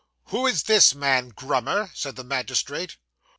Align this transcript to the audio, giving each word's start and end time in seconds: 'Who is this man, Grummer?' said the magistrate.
'Who 0.29 0.47
is 0.47 0.63
this 0.63 0.95
man, 0.95 1.29
Grummer?' 1.29 1.91
said 1.93 2.15
the 2.15 2.23
magistrate. 2.23 2.97